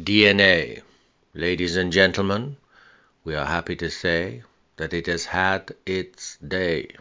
DNA. 0.00 0.80
Ladies 1.34 1.74
and 1.74 1.92
gentlemen, 1.92 2.56
we 3.24 3.34
are 3.34 3.46
happy 3.46 3.74
to 3.74 3.90
say 3.90 4.44
that 4.76 4.92
it 4.92 5.06
has 5.06 5.24
had 5.24 5.74
its 5.84 6.36
day. 6.36 6.94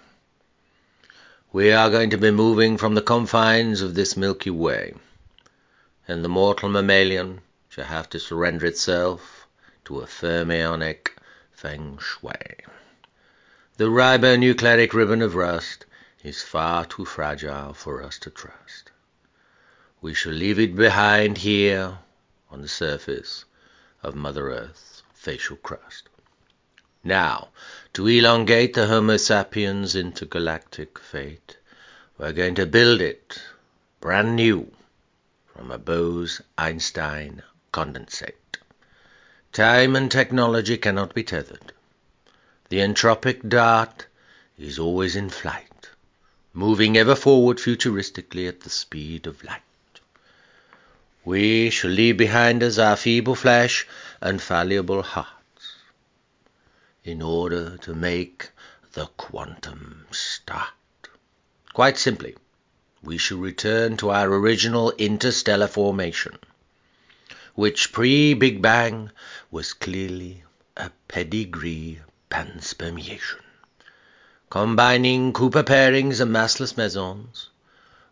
We 1.54 1.72
are 1.72 1.92
going 1.92 2.10
to 2.10 2.18
be 2.18 2.32
moving 2.32 2.75
from 2.75 2.96
the 2.96 3.04
confines 3.04 3.82
of 3.82 3.94
this 3.94 4.18
Milky 4.18 4.50
Way, 4.50 4.96
and 6.08 6.25
the 6.25 6.30
mortal 6.30 6.70
mammalian 6.70 7.42
shall 7.70 7.86
have 7.86 8.10
to 8.10 8.20
surrender 8.20 8.65
itself 8.65 9.45
to 9.86 10.00
a 10.00 10.07
fermionic 10.07 11.09
feng 11.52 12.00
shui. 12.00 12.66
The 13.75 13.91
ribonucleic 13.91 14.91
ribbon 14.93 15.21
of 15.21 15.36
rust 15.36 15.86
is 16.23 16.41
far 16.41 16.84
too 16.84 17.05
fragile 17.05 17.75
for 17.75 18.02
us 18.02 18.18
to 18.18 18.32
trust. 18.32 18.89
We 20.02 20.16
shall 20.16 20.34
leave 20.34 20.57
it 20.57 20.75
behind 20.75 21.38
here 21.38 22.00
on 22.50 22.61
the 22.61 22.68
surface 22.68 23.45
of 24.04 24.16
Mother 24.16 24.52
Earth's 24.52 25.03
facial 25.13 25.58
crust. 25.58 26.09
Now, 27.04 27.49
to 27.94 28.08
elongate 28.08 28.73
the 28.73 28.88
Homo 28.88 29.17
sapiens 29.17 29.95
intergalactic 29.95 30.99
fate, 30.99 31.57
we're 32.18 32.34
going 32.34 32.55
to 32.55 32.66
build 32.66 33.02
it 33.02 33.41
brand 34.02 34.35
new 34.35 34.71
from 35.54 35.71
a 35.71 35.77
Bose-Einstein 35.77 37.44
condensate. 37.73 38.34
Time 39.52 39.95
and 39.95 40.12
technology 40.12 40.77
cannot 40.77 41.13
be 41.13 41.23
tethered. 41.23 41.73
The 42.70 42.79
entropic 42.79 43.48
dart 43.48 44.07
is 44.57 44.77
always 44.77 45.16
in 45.16 45.29
flight, 45.29 45.90
moving 46.54 46.98
ever 46.98 47.16
forward 47.16 47.57
futuristically 47.57 48.48
at 48.48 48.62
the 48.62 48.70
speed 48.70 49.26
of 49.27 49.43
light. 49.43 49.62
We 51.27 51.72
shall 51.72 51.91
leave 51.91 52.16
behind 52.16 52.63
us 52.63 52.77
our 52.77 52.95
feeble 52.95 53.35
flesh 53.35 53.85
and 54.22 54.41
fallible 54.41 55.02
hearts 55.04 55.73
in 57.04 57.21
order 57.21 57.76
to 57.79 57.93
make 57.93 58.51
the 58.93 59.07
quantum 59.18 60.07
start. 60.10 60.70
Quite 61.74 61.98
simply, 61.98 62.38
we 63.04 63.18
shall 63.18 63.40
return 63.40 63.98
to 63.98 64.10
our 64.10 64.34
original 64.34 64.92
interstellar 64.92 65.68
formation, 65.68 66.40
which 67.56 67.92
pre-Big 67.92 68.62
Bang 68.62 69.12
was 69.52 69.73
clearly 69.73 70.46
a 70.78 70.92
pedigree 71.10 72.00
panspermiation, 72.32 73.42
combining 74.50 75.34
Cooper 75.34 75.64
pairings 75.64 76.22
and 76.22 76.32
massless 76.32 76.78
mesons, 76.78 77.50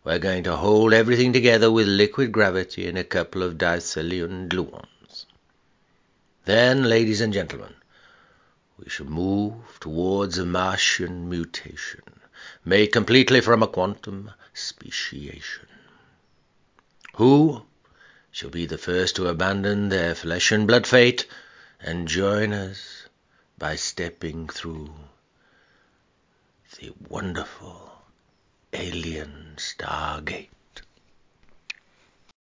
we're 0.06 0.20
going 0.20 0.44
to 0.44 0.54
hold 0.54 0.92
everything 0.92 1.32
together 1.32 1.68
with 1.68 1.88
liquid 1.88 2.30
gravity 2.30 2.86
and 2.86 2.96
a 2.96 3.02
couple 3.02 3.42
of 3.42 3.58
dicillion 3.58 4.48
gluons. 4.48 5.26
Then, 6.44 6.84
ladies 6.84 7.20
and 7.20 7.32
gentlemen, 7.32 7.74
we 8.78 8.88
shall 8.88 9.06
move 9.06 9.80
towards 9.80 10.38
a 10.38 10.46
Martian 10.46 11.28
mutation, 11.28 12.04
made 12.64 12.92
completely 12.92 13.40
from 13.40 13.64
a 13.64 13.66
quantum 13.66 14.30
speciation. 14.54 15.66
Who 17.16 17.66
shall 18.30 18.50
be 18.50 18.66
the 18.66 18.78
first 18.78 19.16
to 19.16 19.26
abandon 19.26 19.88
their 19.88 20.14
flesh 20.14 20.52
and 20.52 20.68
blood 20.68 20.86
fate 20.86 21.26
and 21.80 22.06
join 22.06 22.52
us 22.52 23.08
by 23.58 23.74
stepping 23.74 24.46
through 24.46 24.94
the 26.78 26.92
wonderful 27.08 27.96
alien 28.86 29.54
stargate. 29.56 30.55